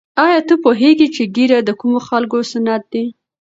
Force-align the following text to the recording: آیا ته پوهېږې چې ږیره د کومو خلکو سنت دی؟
آیا 0.25 0.39
ته 0.47 0.53
پوهېږې 0.63 1.07
چې 1.15 1.23
ږیره 1.35 1.59
د 1.63 1.69
کومو 1.79 1.99
خلکو 2.07 2.37
سنت 2.51 2.83
دی؟ 2.93 3.05